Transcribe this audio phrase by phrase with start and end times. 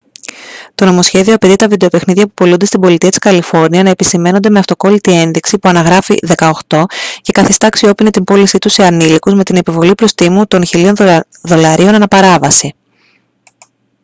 [0.75, 5.11] το νομοσχέδιο απαιτεί τα βιντεοπαιχνίδια που πωλούνται στην πολιτεία της καλιφόρνια να επισημαίνονται με αυτοκόλλητη
[5.11, 6.15] ένδειξη που αναγράφει
[6.67, 6.83] «18»
[7.21, 11.95] και καθιστά αξιόποινη την πώλησή τους σε ανηλίκους με την επιβολή προστίμου των 1.000 δολαρίων
[11.95, 12.73] ανά παράβαση